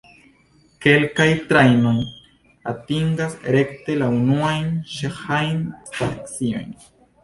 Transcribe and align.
Kelkaj 0.85 1.27
trajnoj 1.51 1.93
atingas 2.73 3.37
rekte 3.59 4.01
la 4.03 4.11
unuajn 4.19 4.69
ĉeĥajn 4.99 5.65
staciojn. 5.95 6.79